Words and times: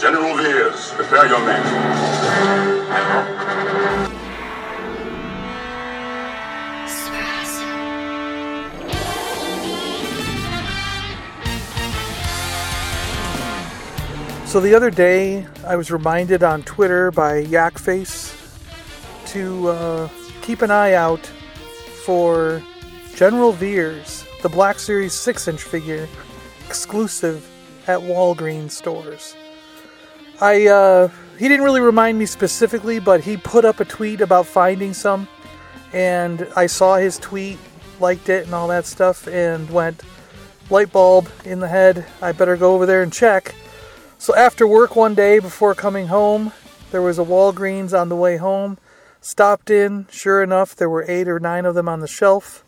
General 0.00 0.34
Veers, 0.34 0.92
prepare 0.92 1.26
your 1.26 1.44
men. 1.44 1.62
So 14.46 14.58
the 14.60 14.74
other 14.74 14.90
day, 14.90 15.46
I 15.66 15.76
was 15.76 15.90
reminded 15.90 16.42
on 16.42 16.62
Twitter 16.62 17.10
by 17.10 17.44
Yakface 17.44 18.34
to 19.32 19.68
uh, 19.68 20.08
keep 20.40 20.62
an 20.62 20.70
eye 20.70 20.94
out 20.94 21.26
for 22.06 22.62
General 23.14 23.52
Veers, 23.52 24.24
the 24.42 24.48
Black 24.48 24.78
Series 24.78 25.12
6 25.12 25.46
inch 25.48 25.62
figure, 25.62 26.08
exclusive 26.66 27.46
at 27.86 28.00
Walgreens 28.00 28.70
stores. 28.70 29.36
I 30.40 30.66
uh, 30.68 31.08
he 31.38 31.48
didn't 31.48 31.64
really 31.64 31.80
remind 31.80 32.18
me 32.18 32.26
specifically, 32.26 32.98
but 32.98 33.22
he 33.22 33.36
put 33.36 33.64
up 33.64 33.80
a 33.80 33.84
tweet 33.84 34.20
about 34.20 34.46
finding 34.46 34.94
some, 34.94 35.28
and 35.92 36.46
I 36.56 36.66
saw 36.66 36.96
his 36.96 37.18
tweet, 37.18 37.58
liked 37.98 38.28
it, 38.28 38.46
and 38.46 38.54
all 38.54 38.68
that 38.68 38.86
stuff, 38.86 39.26
and 39.28 39.68
went 39.70 40.02
light 40.70 40.92
bulb 40.92 41.28
in 41.44 41.60
the 41.60 41.68
head. 41.68 42.06
I 42.22 42.32
better 42.32 42.56
go 42.56 42.74
over 42.74 42.86
there 42.86 43.02
and 43.02 43.12
check. 43.12 43.54
So 44.18 44.34
after 44.34 44.66
work 44.66 44.96
one 44.96 45.14
day 45.14 45.38
before 45.38 45.74
coming 45.74 46.06
home, 46.06 46.52
there 46.90 47.02
was 47.02 47.18
a 47.18 47.24
Walgreens 47.24 47.98
on 47.98 48.08
the 48.08 48.16
way 48.16 48.36
home. 48.36 48.78
Stopped 49.20 49.70
in, 49.70 50.06
sure 50.10 50.42
enough, 50.42 50.74
there 50.74 50.88
were 50.88 51.04
eight 51.08 51.28
or 51.28 51.38
nine 51.38 51.66
of 51.66 51.74
them 51.74 51.88
on 51.88 52.00
the 52.00 52.08
shelf. 52.08 52.64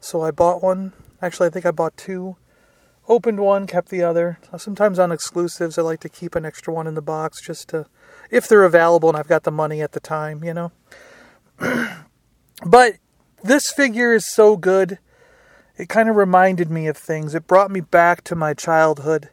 So 0.00 0.22
I 0.22 0.30
bought 0.30 0.62
one. 0.62 0.92
Actually, 1.20 1.48
I 1.48 1.50
think 1.50 1.66
I 1.66 1.70
bought 1.70 1.96
two. 1.96 2.36
Opened 3.08 3.40
one, 3.40 3.66
kept 3.66 3.90
the 3.90 4.02
other. 4.02 4.38
Sometimes 4.56 4.98
on 4.98 5.12
exclusives, 5.12 5.78
I 5.78 5.82
like 5.82 6.00
to 6.00 6.08
keep 6.08 6.34
an 6.34 6.44
extra 6.44 6.72
one 6.72 6.86
in 6.86 6.94
the 6.94 7.02
box 7.02 7.44
just 7.44 7.68
to, 7.68 7.86
if 8.30 8.48
they're 8.48 8.64
available 8.64 9.08
and 9.08 9.18
I've 9.18 9.28
got 9.28 9.42
the 9.42 9.50
money 9.50 9.82
at 9.82 9.92
the 9.92 10.00
time, 10.00 10.42
you 10.42 10.54
know. 10.54 10.72
but 12.66 12.94
this 13.42 13.70
figure 13.70 14.14
is 14.14 14.32
so 14.32 14.56
good. 14.56 14.98
It 15.76 15.88
kind 15.88 16.08
of 16.08 16.16
reminded 16.16 16.70
me 16.70 16.86
of 16.86 16.96
things. 16.96 17.34
It 17.34 17.46
brought 17.46 17.70
me 17.70 17.80
back 17.80 18.24
to 18.24 18.34
my 18.34 18.54
childhood 18.54 19.28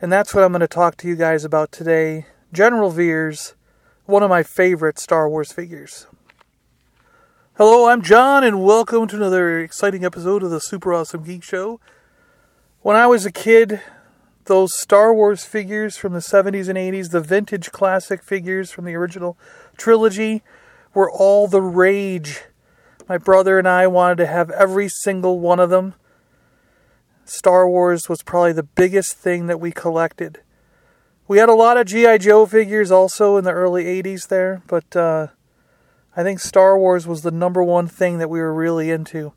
and 0.00 0.12
that's 0.12 0.34
what 0.34 0.44
I'm 0.44 0.52
going 0.52 0.60
to 0.60 0.68
talk 0.68 0.96
to 0.98 1.08
you 1.08 1.16
guys 1.16 1.44
about 1.44 1.72
today. 1.72 2.26
General 2.52 2.90
Veers, 2.90 3.54
one 4.04 4.22
of 4.22 4.28
my 4.28 4.42
favorite 4.42 4.98
Star 4.98 5.28
Wars 5.28 5.52
figures. 5.52 6.06
Hello, 7.56 7.88
I'm 7.88 8.02
John, 8.02 8.44
and 8.44 8.62
welcome 8.62 9.06
to 9.08 9.16
another 9.16 9.58
exciting 9.58 10.04
episode 10.04 10.42
of 10.42 10.50
the 10.50 10.60
Super 10.60 10.92
Awesome 10.92 11.24
Geek 11.24 11.42
Show. 11.42 11.80
When 12.86 12.94
I 12.94 13.08
was 13.08 13.26
a 13.26 13.32
kid, 13.32 13.80
those 14.44 14.78
Star 14.78 15.12
Wars 15.12 15.44
figures 15.44 15.96
from 15.96 16.12
the 16.12 16.20
70s 16.20 16.68
and 16.68 16.78
80s, 16.78 17.10
the 17.10 17.20
vintage 17.20 17.72
classic 17.72 18.22
figures 18.22 18.70
from 18.70 18.84
the 18.84 18.94
original 18.94 19.36
trilogy, 19.76 20.44
were 20.94 21.10
all 21.10 21.48
the 21.48 21.60
rage. 21.60 22.44
My 23.08 23.18
brother 23.18 23.58
and 23.58 23.66
I 23.66 23.88
wanted 23.88 24.18
to 24.18 24.26
have 24.26 24.52
every 24.52 24.88
single 24.88 25.40
one 25.40 25.58
of 25.58 25.68
them. 25.68 25.94
Star 27.24 27.68
Wars 27.68 28.08
was 28.08 28.22
probably 28.22 28.52
the 28.52 28.62
biggest 28.62 29.14
thing 29.14 29.48
that 29.48 29.58
we 29.58 29.72
collected. 29.72 30.38
We 31.26 31.38
had 31.38 31.48
a 31.48 31.54
lot 31.54 31.78
of 31.78 31.88
G.I. 31.88 32.18
Joe 32.18 32.46
figures 32.46 32.92
also 32.92 33.36
in 33.36 33.42
the 33.42 33.50
early 33.50 33.86
80s 34.00 34.28
there, 34.28 34.62
but 34.68 34.94
uh, 34.94 35.26
I 36.16 36.22
think 36.22 36.38
Star 36.38 36.78
Wars 36.78 37.04
was 37.04 37.22
the 37.22 37.32
number 37.32 37.64
one 37.64 37.88
thing 37.88 38.18
that 38.18 38.30
we 38.30 38.38
were 38.38 38.54
really 38.54 38.92
into. 38.92 39.32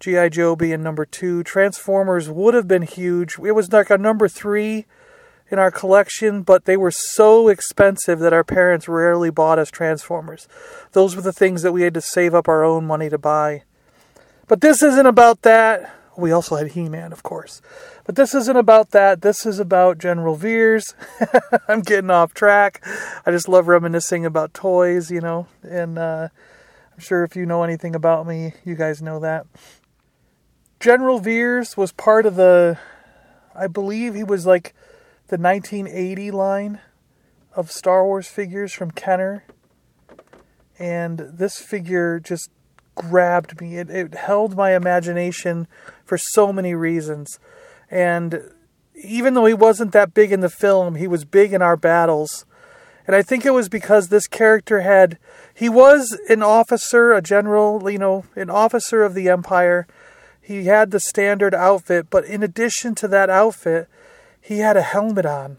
G.I. 0.00 0.28
Joe 0.28 0.56
being 0.56 0.82
number 0.82 1.06
two. 1.06 1.42
Transformers 1.42 2.28
would 2.28 2.54
have 2.54 2.68
been 2.68 2.82
huge. 2.82 3.38
It 3.38 3.52
was 3.52 3.72
like 3.72 3.90
a 3.90 3.98
number 3.98 4.28
three 4.28 4.86
in 5.50 5.58
our 5.58 5.70
collection, 5.70 6.42
but 6.42 6.64
they 6.64 6.76
were 6.76 6.90
so 6.90 7.48
expensive 7.48 8.18
that 8.18 8.32
our 8.32 8.44
parents 8.44 8.88
rarely 8.88 9.30
bought 9.30 9.58
us 9.58 9.70
Transformers. 9.70 10.48
Those 10.92 11.14
were 11.14 11.22
the 11.22 11.32
things 11.32 11.62
that 11.62 11.72
we 11.72 11.82
had 11.82 11.94
to 11.94 12.00
save 12.00 12.34
up 12.34 12.48
our 12.48 12.64
own 12.64 12.86
money 12.86 13.08
to 13.08 13.18
buy. 13.18 13.62
But 14.48 14.60
this 14.60 14.82
isn't 14.82 15.06
about 15.06 15.42
that. 15.42 15.92
We 16.16 16.32
also 16.32 16.56
had 16.56 16.68
He 16.68 16.88
Man, 16.88 17.12
of 17.12 17.22
course. 17.22 17.60
But 18.04 18.16
this 18.16 18.34
isn't 18.34 18.56
about 18.56 18.90
that. 18.92 19.22
This 19.22 19.44
is 19.44 19.58
about 19.58 19.98
General 19.98 20.34
Veers. 20.34 20.94
I'm 21.68 21.82
getting 21.82 22.10
off 22.10 22.32
track. 22.32 22.82
I 23.26 23.30
just 23.30 23.48
love 23.48 23.68
reminiscing 23.68 24.24
about 24.24 24.54
toys, 24.54 25.10
you 25.10 25.20
know. 25.20 25.46
And 25.62 25.98
uh, 25.98 26.28
I'm 26.92 27.00
sure 27.00 27.22
if 27.24 27.36
you 27.36 27.44
know 27.44 27.62
anything 27.64 27.94
about 27.94 28.26
me, 28.26 28.54
you 28.64 28.76
guys 28.76 29.02
know 29.02 29.20
that. 29.20 29.46
General 30.80 31.18
Veers 31.18 31.76
was 31.76 31.92
part 31.92 32.26
of 32.26 32.36
the, 32.36 32.78
I 33.54 33.66
believe 33.66 34.14
he 34.14 34.24
was 34.24 34.46
like 34.46 34.74
the 35.28 35.38
1980 35.38 36.30
line 36.30 36.80
of 37.54 37.70
Star 37.70 38.04
Wars 38.04 38.28
figures 38.28 38.72
from 38.72 38.90
Kenner. 38.90 39.44
And 40.78 41.18
this 41.18 41.58
figure 41.58 42.20
just 42.20 42.50
grabbed 42.94 43.60
me. 43.60 43.76
It, 43.76 43.90
it 43.90 44.14
held 44.14 44.56
my 44.56 44.76
imagination 44.76 45.66
for 46.04 46.18
so 46.18 46.52
many 46.52 46.74
reasons. 46.74 47.38
And 47.90 48.52
even 48.94 49.34
though 49.34 49.46
he 49.46 49.54
wasn't 49.54 49.92
that 49.92 50.14
big 50.14 50.32
in 50.32 50.40
the 50.40 50.50
film, 50.50 50.96
he 50.96 51.06
was 51.06 51.24
big 51.24 51.52
in 51.52 51.62
our 51.62 51.76
battles. 51.76 52.44
And 53.06 53.14
I 53.14 53.22
think 53.22 53.46
it 53.46 53.50
was 53.50 53.68
because 53.68 54.08
this 54.08 54.26
character 54.26 54.80
had, 54.80 55.18
he 55.54 55.68
was 55.68 56.18
an 56.28 56.42
officer, 56.42 57.12
a 57.12 57.22
general, 57.22 57.90
you 57.90 57.98
know, 57.98 58.24
an 58.34 58.50
officer 58.50 59.02
of 59.02 59.14
the 59.14 59.28
Empire. 59.28 59.86
He 60.46 60.66
had 60.66 60.92
the 60.92 61.00
standard 61.00 61.56
outfit, 61.56 62.06
but 62.08 62.24
in 62.24 62.44
addition 62.44 62.94
to 62.96 63.08
that 63.08 63.28
outfit, 63.28 63.88
he 64.40 64.60
had 64.60 64.76
a 64.76 64.82
helmet 64.82 65.26
on. 65.26 65.58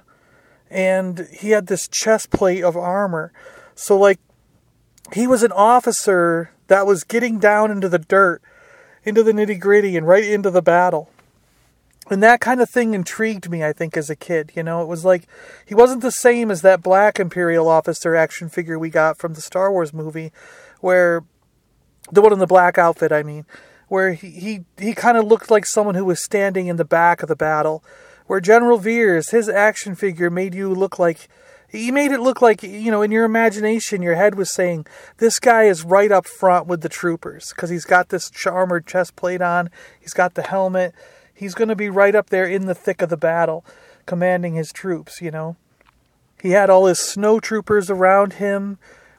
And 0.71 1.27
he 1.29 1.49
had 1.49 1.67
this 1.67 1.89
chest 1.89 2.29
plate 2.29 2.63
of 2.63 2.77
armor. 2.77 3.33
So, 3.75 3.97
like, 3.97 4.19
he 5.11 5.27
was 5.27 5.43
an 5.43 5.51
officer 5.51 6.51
that 6.67 6.87
was 6.87 7.03
getting 7.03 7.37
down 7.37 7.69
into 7.69 7.89
the 7.89 7.99
dirt, 7.99 8.41
into 9.03 9.23
the 9.23 9.33
nitty 9.33 9.59
gritty, 9.59 9.97
and 9.97 10.07
right 10.07 10.23
into 10.23 10.51
the 10.51 10.61
battle. 10.61 11.09
And 12.09 12.23
that 12.23 12.39
kind 12.39 12.61
of 12.61 12.69
thing 12.69 12.93
intrigued 12.93 13.49
me, 13.49 13.65
I 13.65 13.73
think, 13.73 13.97
as 13.97 14.09
a 14.09 14.15
kid. 14.15 14.53
You 14.55 14.63
know, 14.63 14.81
it 14.81 14.87
was 14.87 15.03
like 15.03 15.27
he 15.65 15.75
wasn't 15.75 16.01
the 16.01 16.11
same 16.11 16.49
as 16.49 16.61
that 16.61 16.81
black 16.81 17.19
Imperial 17.19 17.67
officer 17.67 18.15
action 18.15 18.47
figure 18.47 18.79
we 18.79 18.89
got 18.89 19.17
from 19.17 19.33
the 19.33 19.41
Star 19.41 19.69
Wars 19.69 19.93
movie, 19.93 20.31
where 20.79 21.25
the 22.09 22.21
one 22.21 22.31
in 22.31 22.39
the 22.39 22.47
black 22.47 22.77
outfit, 22.77 23.11
I 23.11 23.23
mean, 23.23 23.45
where 23.87 24.13
he 24.13 24.29
he, 24.31 24.65
he 24.77 24.93
kind 24.93 25.17
of 25.17 25.25
looked 25.25 25.51
like 25.51 25.65
someone 25.65 25.95
who 25.95 26.05
was 26.05 26.23
standing 26.23 26.67
in 26.67 26.77
the 26.77 26.85
back 26.85 27.21
of 27.21 27.29
the 27.29 27.35
battle. 27.35 27.83
Where 28.25 28.41
General 28.41 28.77
Veers, 28.77 29.29
his 29.29 29.47
action 29.47 29.95
figure 29.95 30.29
made 30.29 30.53
you 30.53 30.73
look 30.73 30.99
like 30.99 31.29
he 31.69 31.91
made 31.91 32.11
it 32.11 32.21
look 32.21 32.41
like, 32.41 32.63
you 32.63 32.91
know, 32.91 33.01
in 33.01 33.11
your 33.11 33.25
imagination, 33.25 34.01
your 34.01 34.15
head 34.15 34.35
was 34.35 34.53
saying, 34.53 34.85
this 35.17 35.37
guy 35.37 35.63
is 35.63 35.83
right 35.83 36.11
up 36.11 36.25
front 36.25 36.65
with 36.65 36.81
the 36.81 36.89
troopers 36.89 37.51
because 37.53 37.69
he's 37.69 37.83
got 37.83 38.09
this 38.09 38.31
armored 38.45 38.87
chest 38.87 39.15
plate 39.17 39.41
on, 39.41 39.69
he's 39.99 40.13
got 40.13 40.35
the 40.35 40.43
helmet, 40.43 40.95
he's 41.33 41.53
going 41.53 41.67
to 41.67 41.75
be 41.75 41.89
right 41.89 42.15
up 42.15 42.29
there 42.29 42.45
in 42.45 42.67
the 42.67 42.75
thick 42.75 43.01
of 43.01 43.09
the 43.09 43.17
battle, 43.17 43.65
commanding 44.05 44.55
his 44.55 44.71
troops, 44.71 45.21
you 45.21 45.29
know. 45.29 45.57
He 46.41 46.51
had 46.51 46.69
all 46.69 46.85
his 46.85 46.99
snow 46.99 47.39
troopers 47.39 47.89
around 47.89 48.33
him. 48.33 48.77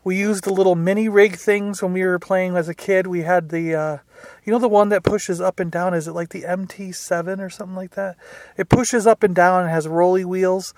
We 0.09 0.17
used 0.17 0.45
the 0.45 0.55
little 0.55 0.75
mini 0.75 1.07
rig 1.11 1.37
things 1.37 1.83
when 1.83 1.93
we 1.93 2.03
were 2.03 2.19
playing 2.19 2.57
as 2.57 2.67
a 2.67 2.73
kid. 2.73 3.07
We 3.07 3.25
had 3.25 3.51
the, 3.51 3.75
uh, 3.75 3.99
you 4.43 4.51
know, 4.51 4.59
the 4.59 4.67
one 4.67 4.89
that 4.89 5.03
pushes 5.03 5.39
up 5.39 5.61
and 5.61 5.71
down. 5.71 5.93
Is 5.93 6.09
it 6.09 6.13
like 6.13 6.31
the 6.31 6.45
MT7 6.45 7.41
or 7.41 7.51
something 7.51 7.77
like 7.77 7.91
that? 7.91 8.17
It 8.57 8.71
pushes 8.71 9.07
up 9.07 9.23
and 9.23 9.35
down 9.35 9.65
and 9.65 9.71
has 9.71 9.87
rolly 9.87 10.25
wheels 10.25 10.73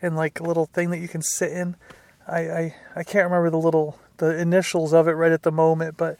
and 0.00 0.16
like 0.16 0.40
a 0.40 0.44
little 0.44 0.64
thing 0.64 0.88
that 0.88 0.98
you 0.98 1.08
can 1.08 1.20
sit 1.20 1.52
in. 1.52 1.76
I, 2.26 2.40
I, 2.40 2.74
I 2.96 3.02
can't 3.02 3.26
remember 3.26 3.50
the 3.50 3.58
little 3.58 3.98
the 4.16 4.34
initials 4.38 4.94
of 4.94 5.08
it 5.08 5.12
right 5.12 5.32
at 5.32 5.42
the 5.42 5.52
moment, 5.52 5.98
but 5.98 6.18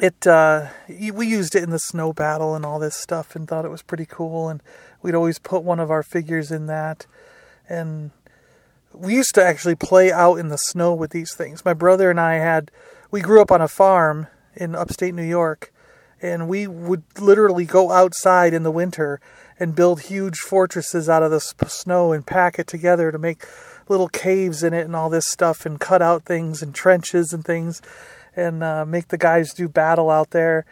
it 0.00 0.26
uh, 0.26 0.70
we 0.88 1.28
used 1.28 1.54
it 1.54 1.62
in 1.62 1.70
the 1.70 1.78
snow 1.78 2.12
battle 2.12 2.56
and 2.56 2.66
all 2.66 2.80
this 2.80 2.96
stuff 2.96 3.36
and 3.36 3.46
thought 3.46 3.64
it 3.64 3.70
was 3.70 3.82
pretty 3.82 4.06
cool 4.06 4.48
and 4.48 4.60
we'd 5.02 5.14
always 5.14 5.38
put 5.38 5.62
one 5.62 5.78
of 5.78 5.88
our 5.88 6.02
figures 6.02 6.50
in 6.50 6.66
that 6.66 7.06
and 7.68 8.10
we 8.94 9.14
used 9.14 9.34
to 9.34 9.44
actually 9.44 9.74
play 9.74 10.12
out 10.12 10.36
in 10.36 10.48
the 10.48 10.56
snow 10.56 10.94
with 10.94 11.10
these 11.10 11.34
things. 11.34 11.64
My 11.64 11.74
brother 11.74 12.10
and 12.10 12.20
I 12.20 12.34
had 12.34 12.70
we 13.10 13.20
grew 13.20 13.40
up 13.40 13.50
on 13.50 13.60
a 13.60 13.68
farm 13.68 14.26
in 14.54 14.74
upstate 14.74 15.14
New 15.14 15.24
York 15.24 15.72
and 16.20 16.48
we 16.48 16.66
would 16.66 17.02
literally 17.18 17.64
go 17.64 17.90
outside 17.90 18.54
in 18.54 18.62
the 18.62 18.70
winter 18.70 19.20
and 19.58 19.74
build 19.74 20.02
huge 20.02 20.38
fortresses 20.38 21.08
out 21.08 21.22
of 21.22 21.30
the 21.30 21.40
snow 21.40 22.12
and 22.12 22.26
pack 22.26 22.58
it 22.58 22.66
together 22.66 23.10
to 23.12 23.18
make 23.18 23.44
little 23.88 24.08
caves 24.08 24.62
in 24.62 24.72
it 24.72 24.84
and 24.84 24.96
all 24.96 25.10
this 25.10 25.28
stuff 25.28 25.66
and 25.66 25.80
cut 25.80 26.00
out 26.00 26.24
things 26.24 26.62
and 26.62 26.74
trenches 26.74 27.32
and 27.32 27.44
things 27.44 27.82
and 28.34 28.62
uh, 28.62 28.84
make 28.86 29.08
the 29.08 29.18
guys 29.18 29.52
do 29.52 29.68
battle 29.68 30.10
out 30.10 30.30
there 30.30 30.64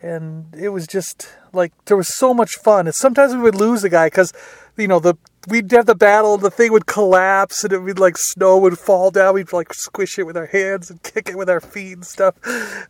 and 0.00 0.54
it 0.56 0.70
was 0.70 0.86
just 0.86 1.28
like 1.52 1.72
there 1.84 1.96
was 1.96 2.08
so 2.08 2.32
much 2.32 2.54
fun 2.56 2.86
and 2.86 2.94
sometimes 2.94 3.34
we 3.34 3.40
would 3.40 3.54
lose 3.54 3.84
a 3.84 3.88
guy 3.88 4.06
because 4.06 4.32
you 4.76 4.88
know 4.88 4.98
the 4.98 5.14
we'd 5.48 5.70
have 5.72 5.86
the 5.86 5.94
battle, 5.94 6.34
and 6.34 6.42
the 6.42 6.50
thing 6.50 6.72
would 6.72 6.86
collapse, 6.86 7.64
and 7.64 7.72
it 7.72 7.80
would 7.80 7.98
like 7.98 8.16
snow 8.16 8.58
would 8.58 8.78
fall 8.78 9.10
down. 9.10 9.34
We'd 9.34 9.52
like 9.52 9.72
squish 9.74 10.18
it 10.18 10.24
with 10.24 10.36
our 10.36 10.46
hands 10.46 10.90
and 10.90 11.02
kick 11.02 11.28
it 11.28 11.36
with 11.36 11.50
our 11.50 11.60
feet 11.60 11.94
and 11.94 12.06
stuff. 12.06 12.34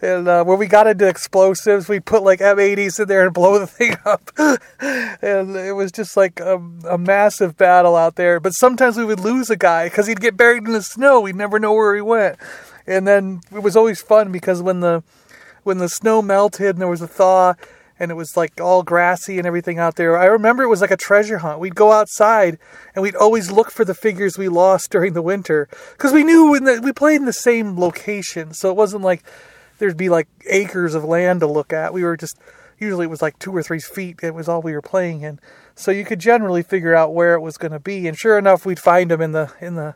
And 0.02 0.28
uh, 0.28 0.44
when 0.44 0.58
we 0.58 0.66
got 0.66 0.86
into 0.86 1.08
explosives, 1.08 1.88
we 1.88 2.00
put 2.00 2.22
like 2.22 2.40
M80s 2.40 3.00
in 3.00 3.08
there 3.08 3.24
and 3.24 3.34
blow 3.34 3.58
the 3.58 3.66
thing 3.66 3.96
up. 4.04 4.30
and 5.22 5.56
it 5.56 5.72
was 5.72 5.92
just 5.92 6.16
like 6.16 6.40
a, 6.40 6.56
a 6.88 6.98
massive 6.98 7.56
battle 7.56 7.96
out 7.96 8.16
there. 8.16 8.40
But 8.40 8.52
sometimes 8.52 8.96
we 8.96 9.04
would 9.04 9.20
lose 9.20 9.50
a 9.50 9.56
guy 9.56 9.86
because 9.86 10.06
he'd 10.06 10.20
get 10.20 10.36
buried 10.36 10.64
in 10.64 10.72
the 10.72 10.82
snow. 10.82 11.20
We'd 11.20 11.36
never 11.36 11.58
know 11.58 11.72
where 11.72 11.94
he 11.94 12.02
went. 12.02 12.36
And 12.86 13.06
then 13.06 13.40
it 13.54 13.62
was 13.62 13.76
always 13.76 14.02
fun 14.02 14.32
because 14.32 14.60
when 14.60 14.80
the 14.80 15.02
when 15.62 15.78
the 15.78 15.88
snow 15.88 16.20
melted 16.20 16.70
and 16.70 16.80
there 16.80 16.88
was 16.88 17.02
a 17.02 17.06
thaw 17.06 17.54
and 18.02 18.10
it 18.10 18.14
was 18.14 18.36
like 18.36 18.60
all 18.60 18.82
grassy 18.82 19.38
and 19.38 19.46
everything 19.46 19.78
out 19.78 19.94
there. 19.94 20.18
I 20.18 20.24
remember 20.24 20.64
it 20.64 20.68
was 20.68 20.80
like 20.80 20.90
a 20.90 20.96
treasure 20.96 21.38
hunt. 21.38 21.60
We'd 21.60 21.76
go 21.76 21.92
outside 21.92 22.58
and 22.96 23.02
we'd 23.02 23.14
always 23.14 23.52
look 23.52 23.70
for 23.70 23.84
the 23.84 23.94
figures 23.94 24.36
we 24.36 24.48
lost 24.48 24.90
during 24.90 25.12
the 25.12 25.22
winter 25.22 25.68
because 25.92 26.12
we 26.12 26.24
knew 26.24 26.58
the, 26.58 26.80
we 26.82 26.92
played 26.92 27.20
in 27.20 27.26
the 27.26 27.32
same 27.32 27.78
location, 27.78 28.54
so 28.54 28.68
it 28.70 28.76
wasn't 28.76 29.04
like 29.04 29.22
there'd 29.78 29.96
be 29.96 30.08
like 30.08 30.26
acres 30.50 30.96
of 30.96 31.04
land 31.04 31.40
to 31.40 31.46
look 31.46 31.72
at. 31.72 31.94
We 31.94 32.02
were 32.02 32.16
just 32.16 32.36
usually 32.76 33.04
it 33.04 33.10
was 33.10 33.22
like 33.22 33.38
two 33.38 33.54
or 33.54 33.62
three 33.62 33.78
feet. 33.78 34.18
It 34.20 34.34
was 34.34 34.48
all 34.48 34.62
we 34.62 34.72
were 34.72 34.82
playing 34.82 35.22
in, 35.22 35.38
so 35.76 35.92
you 35.92 36.04
could 36.04 36.18
generally 36.18 36.64
figure 36.64 36.96
out 36.96 37.14
where 37.14 37.34
it 37.34 37.40
was 37.40 37.56
going 37.56 37.72
to 37.72 37.78
be. 37.78 38.08
And 38.08 38.18
sure 38.18 38.36
enough, 38.36 38.66
we'd 38.66 38.80
find 38.80 39.12
them 39.12 39.20
in 39.20 39.30
the 39.30 39.52
in 39.60 39.76
the 39.76 39.94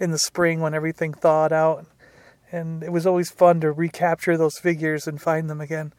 in 0.00 0.10
the 0.10 0.18
spring 0.18 0.58
when 0.58 0.74
everything 0.74 1.14
thawed 1.14 1.52
out. 1.52 1.86
And 2.50 2.82
it 2.82 2.90
was 2.90 3.06
always 3.06 3.30
fun 3.30 3.60
to 3.60 3.70
recapture 3.70 4.36
those 4.36 4.58
figures 4.58 5.06
and 5.06 5.22
find 5.22 5.48
them 5.48 5.60
again. 5.60 5.92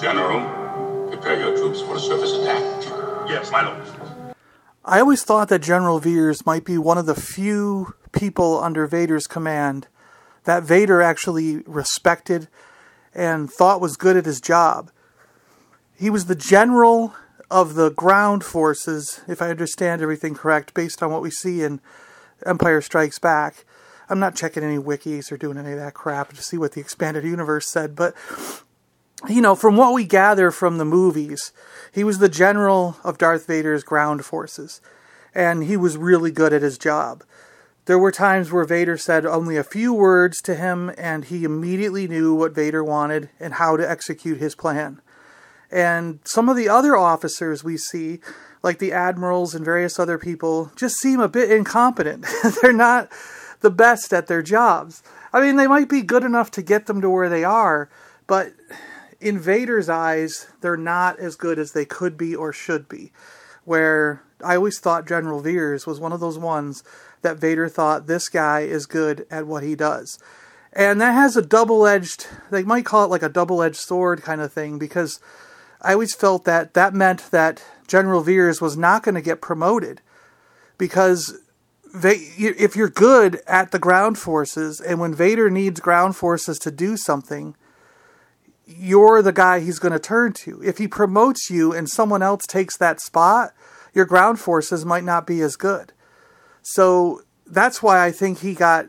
General, 0.00 1.08
prepare 1.10 1.38
your 1.38 1.56
troops 1.56 1.80
for 1.80 1.96
a 1.96 2.00
surface 2.00 2.32
attack. 2.32 2.62
Yes, 3.28 3.50
my 3.50 3.66
lord. 3.66 4.34
I 4.84 5.00
always 5.00 5.24
thought 5.24 5.48
that 5.48 5.62
General 5.62 5.98
Veers 5.98 6.44
might 6.44 6.64
be 6.64 6.76
one 6.76 6.98
of 6.98 7.06
the 7.06 7.14
few 7.14 7.94
people 8.12 8.62
under 8.62 8.86
Vader's 8.86 9.26
command 9.26 9.88
that 10.44 10.62
Vader 10.62 11.00
actually 11.00 11.58
respected 11.66 12.48
and 13.14 13.50
thought 13.50 13.80
was 13.80 13.96
good 13.96 14.16
at 14.16 14.26
his 14.26 14.40
job. 14.40 14.90
He 15.96 16.10
was 16.10 16.26
the 16.26 16.34
general 16.34 17.14
of 17.50 17.74
the 17.74 17.90
ground 17.90 18.44
forces, 18.44 19.20
if 19.28 19.40
I 19.40 19.50
understand 19.50 20.02
everything 20.02 20.34
correct, 20.34 20.74
based 20.74 21.02
on 21.02 21.10
what 21.10 21.22
we 21.22 21.30
see 21.30 21.62
in 21.62 21.80
Empire 22.44 22.80
Strikes 22.80 23.18
Back. 23.18 23.64
I'm 24.08 24.18
not 24.20 24.36
checking 24.36 24.62
any 24.62 24.76
wikis 24.76 25.32
or 25.32 25.36
doing 25.36 25.56
any 25.56 25.72
of 25.72 25.78
that 25.78 25.94
crap 25.94 26.32
to 26.34 26.42
see 26.42 26.58
what 26.58 26.72
the 26.72 26.80
expanded 26.80 27.24
universe 27.24 27.70
said, 27.70 27.94
but 27.94 28.14
you 29.28 29.40
know, 29.40 29.54
from 29.54 29.76
what 29.76 29.94
we 29.94 30.04
gather 30.04 30.50
from 30.50 30.78
the 30.78 30.84
movies, 30.84 31.52
he 31.92 32.04
was 32.04 32.18
the 32.18 32.28
general 32.28 32.96
of 33.04 33.18
Darth 33.18 33.46
Vader's 33.46 33.84
ground 33.84 34.24
forces, 34.24 34.80
and 35.34 35.64
he 35.64 35.76
was 35.76 35.96
really 35.96 36.30
good 36.30 36.52
at 36.52 36.62
his 36.62 36.78
job. 36.78 37.24
There 37.86 37.98
were 37.98 38.12
times 38.12 38.50
where 38.50 38.64
Vader 38.64 38.96
said 38.96 39.26
only 39.26 39.56
a 39.56 39.64
few 39.64 39.92
words 39.92 40.40
to 40.42 40.54
him, 40.54 40.90
and 40.96 41.24
he 41.24 41.44
immediately 41.44 42.08
knew 42.08 42.34
what 42.34 42.54
Vader 42.54 42.82
wanted 42.82 43.28
and 43.38 43.54
how 43.54 43.76
to 43.76 43.88
execute 43.88 44.38
his 44.38 44.54
plan. 44.54 45.02
And 45.70 46.20
some 46.24 46.48
of 46.48 46.56
the 46.56 46.68
other 46.68 46.96
officers 46.96 47.62
we 47.62 47.76
see, 47.76 48.20
like 48.62 48.78
the 48.78 48.92
admirals 48.92 49.54
and 49.54 49.64
various 49.64 49.98
other 49.98 50.18
people, 50.18 50.72
just 50.76 50.96
seem 50.96 51.20
a 51.20 51.28
bit 51.28 51.50
incompetent. 51.50 52.24
They're 52.62 52.72
not 52.72 53.10
the 53.60 53.70
best 53.70 54.12
at 54.12 54.28
their 54.28 54.42
jobs. 54.42 55.02
I 55.32 55.40
mean, 55.40 55.56
they 55.56 55.66
might 55.66 55.88
be 55.88 56.02
good 56.02 56.24
enough 56.24 56.50
to 56.52 56.62
get 56.62 56.86
them 56.86 57.00
to 57.00 57.10
where 57.10 57.28
they 57.28 57.44
are, 57.44 57.90
but 58.26 58.52
in 59.24 59.38
Vader's 59.38 59.88
eyes, 59.88 60.48
they're 60.60 60.76
not 60.76 61.18
as 61.18 61.34
good 61.34 61.58
as 61.58 61.72
they 61.72 61.86
could 61.86 62.18
be 62.18 62.36
or 62.36 62.52
should 62.52 62.88
be. 62.88 63.10
Where 63.64 64.22
I 64.44 64.56
always 64.56 64.78
thought 64.78 65.08
General 65.08 65.40
Veers 65.40 65.86
was 65.86 65.98
one 65.98 66.12
of 66.12 66.20
those 66.20 66.38
ones 66.38 66.84
that 67.22 67.38
Vader 67.38 67.70
thought 67.70 68.06
this 68.06 68.28
guy 68.28 68.60
is 68.60 68.84
good 68.84 69.26
at 69.30 69.46
what 69.46 69.62
he 69.62 69.74
does. 69.74 70.18
And 70.74 71.00
that 71.00 71.12
has 71.12 71.38
a 71.38 71.42
double 71.42 71.86
edged, 71.86 72.26
they 72.50 72.64
might 72.64 72.84
call 72.84 73.04
it 73.04 73.10
like 73.10 73.22
a 73.22 73.30
double 73.30 73.62
edged 73.62 73.76
sword 73.76 74.20
kind 74.20 74.42
of 74.42 74.52
thing, 74.52 74.78
because 74.78 75.20
I 75.80 75.94
always 75.94 76.14
felt 76.14 76.44
that 76.44 76.74
that 76.74 76.92
meant 76.92 77.30
that 77.30 77.64
General 77.86 78.20
Veers 78.20 78.60
was 78.60 78.76
not 78.76 79.02
going 79.02 79.14
to 79.14 79.22
get 79.22 79.40
promoted. 79.40 80.02
Because 80.76 81.38
if 81.94 82.76
you're 82.76 82.90
good 82.90 83.40
at 83.46 83.70
the 83.70 83.78
ground 83.78 84.18
forces, 84.18 84.80
and 84.80 85.00
when 85.00 85.14
Vader 85.14 85.48
needs 85.48 85.80
ground 85.80 86.16
forces 86.16 86.58
to 86.58 86.70
do 86.70 86.98
something, 86.98 87.54
you're 88.66 89.22
the 89.22 89.32
guy 89.32 89.60
he's 89.60 89.78
going 89.78 89.92
to 89.92 89.98
turn 89.98 90.32
to. 90.32 90.62
If 90.62 90.78
he 90.78 90.88
promotes 90.88 91.50
you 91.50 91.72
and 91.72 91.88
someone 91.88 92.22
else 92.22 92.46
takes 92.46 92.76
that 92.78 93.00
spot, 93.00 93.52
your 93.92 94.04
ground 94.04 94.40
forces 94.40 94.84
might 94.84 95.04
not 95.04 95.26
be 95.26 95.40
as 95.40 95.56
good. 95.56 95.92
So 96.62 97.22
that's 97.46 97.82
why 97.82 98.04
I 98.04 98.10
think 98.10 98.40
he 98.40 98.54
got, 98.54 98.86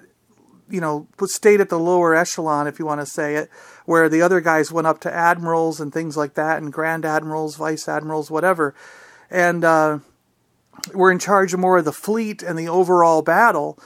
you 0.69 0.79
know, 0.79 1.07
stayed 1.25 1.61
at 1.61 1.69
the 1.69 1.79
lower 1.79 2.15
echelon, 2.15 2.67
if 2.67 2.79
you 2.79 2.85
want 2.85 3.01
to 3.01 3.05
say 3.05 3.35
it, 3.35 3.49
where 3.85 4.09
the 4.09 4.21
other 4.21 4.41
guys 4.41 4.71
went 4.71 4.87
up 4.87 4.99
to 5.01 5.13
admirals 5.13 5.79
and 5.79 5.93
things 5.93 6.15
like 6.15 6.35
that, 6.35 6.61
and 6.61 6.71
grand 6.71 7.05
admirals, 7.05 7.57
vice 7.57 7.87
admirals, 7.87 8.31
whatever, 8.31 8.73
and 9.29 9.63
uh, 9.63 9.99
were 10.93 11.11
in 11.11 11.19
charge 11.19 11.53
of 11.53 11.59
more 11.59 11.77
of 11.77 11.85
the 11.85 11.91
fleet 11.91 12.41
and 12.41 12.57
the 12.57 12.69
overall 12.69 13.21
battle. 13.21 13.77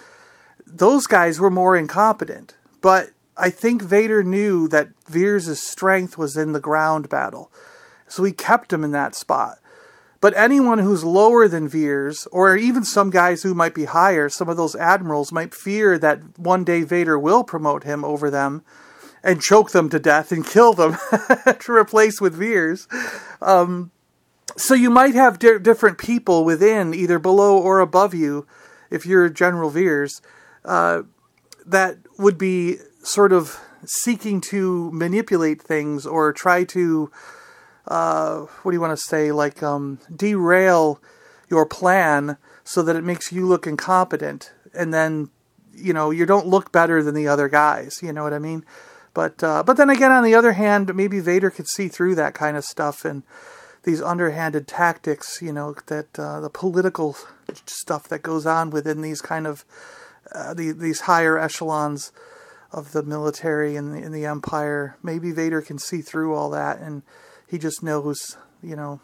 Those 0.66 1.08
guys 1.08 1.40
were 1.40 1.50
more 1.50 1.76
incompetent, 1.76 2.56
but 2.82 3.10
I 3.40 3.50
think 3.50 3.82
Vader 3.82 4.24
knew 4.24 4.68
that 4.68 4.90
Veers' 5.08 5.60
strength 5.60 6.18
was 6.18 6.36
in 6.36 6.52
the 6.52 6.60
ground 6.60 7.10
battle, 7.10 7.52
so 8.08 8.24
he 8.24 8.32
kept 8.34 8.74
him 8.74 8.84
in 8.84 8.92
that 8.92 9.16
spot. 9.16 9.60
But 10.22 10.36
anyone 10.36 10.80
who's 10.80 11.06
lower 11.06 11.48
than 11.48 11.70
Veers, 11.70 12.28
or 12.32 12.58
even 12.58 12.84
some 12.84 13.10
guys 13.10 13.44
who 13.44 13.54
might 13.54 13.74
be 13.74 13.86
higher, 13.86 14.28
some 14.28 14.50
of 14.50 14.58
those 14.58 14.76
admirals 14.76 15.32
might 15.32 15.56
fear 15.56 15.98
that 15.98 16.38
one 16.38 16.66
day 16.66 16.84
Vader 16.84 17.18
will 17.18 17.46
promote 17.46 17.86
him 17.86 18.04
over 18.04 18.30
them 18.30 18.64
and 19.24 19.42
choke 19.42 19.72
them 19.72 19.90
to 19.90 20.00
death 20.00 20.32
and 20.32 20.46
kill 20.46 20.74
them 20.74 20.98
to 21.60 21.72
replace 21.72 22.20
with 22.20 22.36
Veers. 22.36 22.88
Um, 23.42 23.92
so 24.58 24.74
you 24.74 24.90
might 24.90 25.16
have 25.16 25.40
di- 25.40 25.60
different 25.60 25.98
people 25.98 26.44
within, 26.44 26.94
either 26.94 27.20
below 27.20 27.58
or 27.58 27.80
above 27.80 28.14
you, 28.14 28.46
if 28.90 29.06
you're 29.06 29.30
General 29.30 29.70
Veers, 29.70 30.22
uh, 30.66 31.04
that 31.66 31.98
would 32.18 32.38
be 32.38 32.78
sort 33.02 33.32
of 33.32 33.60
seeking 33.86 34.42
to 34.42 34.92
manipulate 34.92 35.62
things 35.62 36.06
or 36.06 36.34
try 36.34 36.64
to 36.66 37.12
uh, 37.88 38.42
what 38.62 38.72
do 38.72 38.76
you 38.76 38.82
want 38.82 38.98
to 38.98 39.04
say 39.04 39.32
like 39.32 39.64
um, 39.64 40.00
derail 40.16 41.02
your 41.50 41.66
plan 41.66 42.38
so 42.64 42.84
that 42.84 42.96
it 42.96 43.04
makes 43.04 43.32
you 43.32 43.48
look 43.48 43.66
incompetent. 43.66 44.52
And 44.74 44.94
then 44.94 45.30
you 45.74 45.94
know 45.94 46.12
you 46.12 46.26
don't 46.26 46.48
look 46.48 46.72
better 46.72 47.02
than 47.02 47.16
the 47.16 47.28
other 47.28 47.48
guys 47.48 48.00
you 48.04 48.12
know 48.12 48.24
what 48.24 48.34
i 48.34 48.40
mean? 48.40 48.66
But 49.14 49.44
uh, 49.44 49.64
but 49.64 49.78
then 49.78 49.90
again 49.90 50.12
on 50.12 50.24
the 50.24 50.36
other 50.36 50.54
hand 50.54 50.94
maybe 50.96 51.20
vader 51.20 51.50
could 51.50 51.68
see 51.68 51.88
through 51.88 52.16
that 52.16 52.34
kind 52.34 52.58
of 52.58 52.64
stuff 52.64 53.06
and 53.06 53.24
these 53.84 54.02
underhanded 54.02 54.68
tactics 54.68 55.42
you 55.42 55.54
know 55.54 55.76
that 55.88 56.20
uh, 56.20 56.40
the 56.42 56.50
political 56.50 57.16
stuff 57.66 58.08
that 58.10 58.22
goes 58.22 58.46
on 58.46 58.70
within 58.70 59.02
these 59.02 59.22
kind 59.22 59.48
of 59.48 59.66
uh, 60.36 60.54
the, 60.54 60.72
these 60.72 61.02
higher 61.02 61.40
echelons 61.40 62.12
of 62.72 62.92
the 62.92 63.04
military 63.04 63.76
and 63.76 63.94
the, 63.94 63.98
in 63.98 64.12
the 64.12 64.26
empire. 64.26 64.98
Maybe 65.02 65.32
Vader 65.32 65.62
can 65.62 65.80
see 65.80 66.02
through 66.02 66.36
all 66.36 66.50
that, 66.52 66.80
and 66.80 67.04
he 67.48 67.58
just 67.58 67.84
knows, 67.84 68.38
you 68.62 68.76
know. 68.76 69.00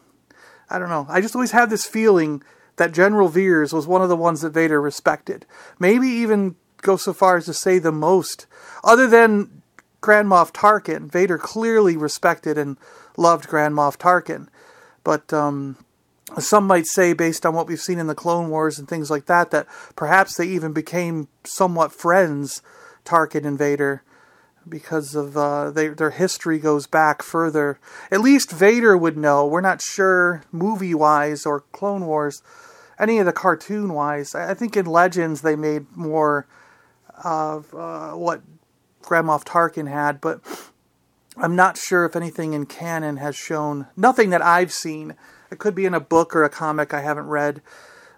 I 0.69 0.79
don't 0.79 0.89
know. 0.89 1.05
I 1.09 1.21
just 1.21 1.35
always 1.35 1.51
had 1.51 1.69
this 1.69 1.85
feeling 1.85 2.41
that 2.77 2.91
General 2.91 3.29
Veers 3.29 3.71
was 3.71 3.87
one 3.87 4.01
of 4.01 4.09
the 4.09 4.15
ones 4.15 4.41
that 4.41 4.49
Vader 4.49 4.81
respected. 4.81 5.45
Maybe 5.79 6.07
even 6.07 6.55
go 6.81 6.97
so 6.97 7.13
far 7.13 7.37
as 7.37 7.45
to 7.45 7.53
say 7.53 7.79
the 7.79 7.91
most, 7.91 8.47
other 8.83 9.07
than 9.07 9.61
Grand 10.01 10.27
Moff 10.27 10.51
Tarkin. 10.51 11.09
Vader 11.11 11.37
clearly 11.37 11.97
respected 11.97 12.57
and 12.57 12.77
loved 13.17 13.47
Grand 13.47 13.75
Moff 13.75 13.97
Tarkin, 13.97 14.47
but 15.03 15.31
um, 15.31 15.77
some 16.39 16.67
might 16.67 16.85
say, 16.87 17.13
based 17.13 17.45
on 17.45 17.53
what 17.53 17.67
we've 17.67 17.79
seen 17.79 17.99
in 17.99 18.07
the 18.07 18.15
Clone 18.15 18.49
Wars 18.49 18.77
and 18.77 18.87
things 18.87 19.09
like 19.09 19.25
that, 19.27 19.51
that 19.51 19.67
perhaps 19.95 20.35
they 20.35 20.47
even 20.47 20.73
became 20.73 21.27
somewhat 21.43 21.91
friends 21.91 22.61
Tarkin 23.05 23.45
and 23.45 23.57
Vader 23.57 24.03
because 24.67 25.15
of 25.15 25.37
uh, 25.37 25.69
they, 25.71 25.89
their 25.89 26.09
history 26.09 26.59
goes 26.59 26.87
back 26.87 27.21
further. 27.21 27.79
At 28.11 28.21
least 28.21 28.51
Vader 28.51 28.97
would 28.97 29.17
know. 29.17 29.45
We're 29.45 29.61
not 29.61 29.81
sure 29.81 30.43
movie 30.51 30.95
wise 30.95 31.45
or 31.45 31.61
Clone 31.71 32.05
Wars, 32.05 32.41
any 32.99 33.19
of 33.19 33.25
the 33.25 33.33
cartoon 33.33 33.93
wise. 33.93 34.33
I 34.33 34.53
think 34.53 34.75
in 34.75 34.85
Legends 34.85 35.41
they 35.41 35.55
made 35.55 35.85
more 35.95 36.47
of 37.23 37.73
uh, 37.73 38.11
what 38.11 38.41
Grand 39.01 39.27
Moff 39.27 39.45
Tarkin 39.45 39.89
had, 39.89 40.19
but 40.19 40.41
I'm 41.37 41.55
not 41.55 41.77
sure 41.77 42.05
if 42.05 42.15
anything 42.15 42.53
in 42.53 42.65
canon 42.65 43.17
has 43.17 43.35
shown 43.35 43.87
nothing 43.95 44.31
that 44.31 44.41
I've 44.41 44.73
seen. 44.73 45.15
It 45.51 45.59
could 45.59 45.75
be 45.75 45.85
in 45.85 45.93
a 45.93 45.99
book 45.99 46.35
or 46.35 46.43
a 46.43 46.49
comic 46.49 46.93
I 46.93 47.01
haven't 47.01 47.27
read 47.27 47.61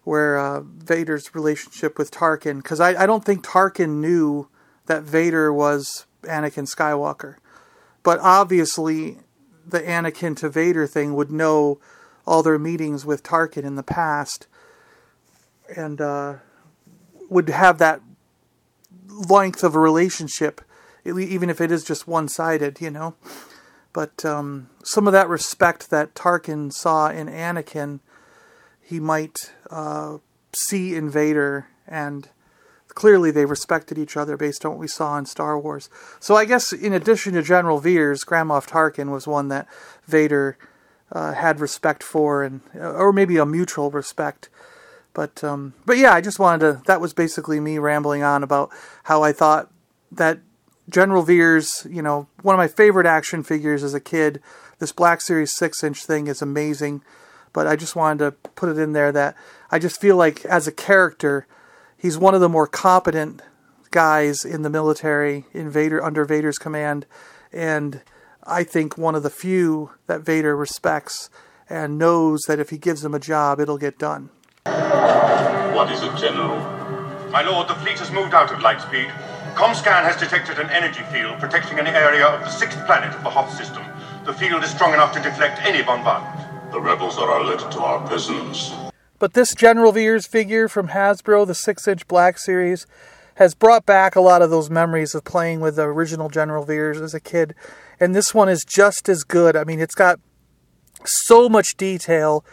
where 0.03 0.37
uh, 0.37 0.61
Vader's 0.61 1.35
relationship 1.35 1.97
with 1.97 2.11
Tarkin, 2.11 2.57
because 2.57 2.79
I, 2.79 3.03
I 3.03 3.05
don't 3.05 3.25
think 3.25 3.45
Tarkin 3.45 3.99
knew 3.99 4.47
that 4.87 5.03
Vader 5.03 5.53
was 5.53 6.05
Anakin 6.23 6.67
Skywalker. 6.67 7.35
But 8.03 8.19
obviously, 8.19 9.19
the 9.65 9.81
Anakin 9.81 10.35
to 10.37 10.49
Vader 10.49 10.87
thing 10.87 11.13
would 11.13 11.31
know 11.31 11.79
all 12.25 12.43
their 12.43 12.59
meetings 12.59 13.05
with 13.05 13.23
Tarkin 13.23 13.63
in 13.63 13.75
the 13.75 13.83
past. 13.83 14.47
and 15.75 15.99
uh, 15.99 16.35
would 17.29 17.49
have 17.49 17.77
that 17.77 18.01
length 19.07 19.63
of 19.63 19.75
a 19.75 19.79
relationship, 19.79 20.61
even 21.05 21.49
if 21.49 21.59
it 21.59 21.71
is 21.71 21.83
just 21.83 22.07
one 22.07 22.27
sided, 22.27 22.79
you 22.81 22.89
know. 22.89 23.15
But 23.93 24.23
um, 24.23 24.69
some 24.83 25.07
of 25.07 25.13
that 25.13 25.27
respect 25.27 25.89
that 25.89 26.13
Tarkin 26.13 26.71
saw 26.71 27.09
in 27.09 27.27
Anakin, 27.27 27.99
he 28.81 28.99
might 28.99 29.51
uh, 29.69 30.17
see 30.53 30.95
in 30.95 31.09
Vader, 31.09 31.67
and 31.87 32.29
clearly 32.97 33.29
they 33.29 33.45
respected 33.45 33.95
each 33.95 34.17
other 34.17 34.35
based 34.35 34.65
on 34.65 34.71
what 34.71 34.79
we 34.79 34.87
saw 34.87 35.19
in 35.19 35.25
Star 35.27 35.59
Wars. 35.59 35.87
So 36.19 36.35
I 36.35 36.45
guess 36.45 36.73
in 36.73 36.93
addition 36.93 37.33
to 37.33 37.43
General 37.43 37.79
Veers, 37.79 38.23
Grand 38.23 38.49
Moff 38.49 38.67
Tarkin 38.67 39.11
was 39.11 39.27
one 39.27 39.49
that 39.49 39.67
Vader 40.07 40.57
uh, 41.11 41.33
had 41.33 41.59
respect 41.59 42.01
for, 42.01 42.43
and 42.43 42.61
or 42.73 43.13
maybe 43.13 43.37
a 43.37 43.45
mutual 43.45 43.91
respect. 43.91 44.49
But 45.13 45.43
um, 45.43 45.75
but 45.85 45.99
yeah, 45.99 46.11
I 46.11 46.21
just 46.21 46.39
wanted 46.39 46.59
to. 46.61 46.81
That 46.87 46.99
was 46.99 47.13
basically 47.13 47.59
me 47.59 47.77
rambling 47.77 48.23
on 48.23 48.41
about 48.41 48.71
how 49.03 49.21
I 49.21 49.31
thought 49.31 49.69
that 50.11 50.39
General 50.89 51.21
Veers, 51.21 51.85
you 51.87 52.01
know, 52.01 52.25
one 52.41 52.55
of 52.55 52.57
my 52.57 52.67
favorite 52.67 53.05
action 53.05 53.43
figures 53.43 53.83
as 53.83 53.93
a 53.93 53.99
kid. 53.99 54.41
This 54.79 54.91
Black 54.91 55.21
Series 55.21 55.55
six 55.55 55.83
inch 55.83 56.03
thing 56.03 56.25
is 56.25 56.41
amazing, 56.41 57.03
but 57.53 57.67
I 57.67 57.75
just 57.75 57.95
wanted 57.95 58.25
to 58.25 58.31
put 58.55 58.69
it 58.69 58.79
in 58.79 58.93
there 58.93 59.11
that 59.11 59.35
I 59.69 59.77
just 59.77 60.01
feel 60.01 60.15
like 60.15 60.43
as 60.45 60.67
a 60.67 60.71
character, 60.71 61.45
he's 61.97 62.17
one 62.17 62.35
of 62.35 62.41
the 62.41 62.49
more 62.49 62.67
competent 62.67 63.41
guys 63.91 64.45
in 64.45 64.61
the 64.61 64.69
military 64.69 65.45
in 65.53 65.69
Vader 65.69 66.03
under 66.03 66.25
Vader's 66.25 66.57
command, 66.57 67.05
and 67.51 68.01
I 68.43 68.63
think 68.63 68.97
one 68.97 69.15
of 69.15 69.23
the 69.23 69.29
few 69.29 69.91
that 70.07 70.21
Vader 70.21 70.55
respects 70.55 71.29
and 71.69 71.97
knows 71.97 72.41
that 72.47 72.59
if 72.59 72.69
he 72.69 72.77
gives 72.77 73.03
him 73.03 73.13
a 73.13 73.19
job, 73.19 73.59
it'll 73.59 73.77
get 73.77 73.99
done. 73.99 74.29
What 74.65 75.91
is 75.91 76.01
it, 76.01 76.15
General? 76.15 76.57
My 77.29 77.41
lord, 77.41 77.67
the 77.67 77.75
fleet 77.75 77.99
has 77.99 78.09
moved 78.11 78.33
out 78.33 78.51
of 78.51 78.59
Lightspeed. 78.59 79.11
Comscan 79.55 80.03
has 80.03 80.15
detected 80.15 80.59
an 80.59 80.69
energy 80.69 81.03
field 81.11 81.39
protecting 81.39 81.79
an 81.79 81.87
area 81.87 82.25
of 82.25 82.41
the 82.41 82.49
sixth 82.49 82.83
planet 82.85 83.13
of 83.13 83.23
the 83.23 83.29
Hoth 83.29 83.51
system. 83.57 83.83
The 84.25 84.33
field 84.33 84.63
is 84.63 84.69
strong 84.69 84.93
enough 84.93 85.13
to 85.13 85.21
deflect 85.21 85.59
any 85.61 85.83
bombardment. 85.83 86.71
The 86.71 86.79
rebels 86.79 87.17
are 87.17 87.41
alerted 87.41 87.71
to 87.71 87.79
our 87.79 88.05
presence. 88.07 88.71
But 89.19 89.33
this 89.33 89.55
General 89.55 89.91
Veers 89.91 90.27
figure 90.27 90.67
from 90.67 90.89
Hasbro, 90.89 91.47
the 91.47 91.55
6 91.55 91.87
inch 91.87 92.07
Black 92.07 92.37
Series, 92.37 92.85
has 93.35 93.55
brought 93.55 93.85
back 93.85 94.15
a 94.15 94.21
lot 94.21 94.41
of 94.41 94.49
those 94.49 94.69
memories 94.69 95.15
of 95.15 95.23
playing 95.23 95.59
with 95.59 95.75
the 95.75 95.83
original 95.83 96.29
General 96.29 96.65
Veers 96.65 97.01
as 97.01 97.13
a 97.13 97.19
kid. 97.19 97.53
And 97.99 98.15
this 98.15 98.33
one 98.33 98.49
is 98.49 98.63
just 98.63 99.09
as 99.09 99.23
good. 99.23 99.55
I 99.55 99.63
mean, 99.63 99.79
it's 99.79 99.95
got 99.95 100.19
so 101.05 101.47
much 101.47 101.77
detail. 101.77 102.43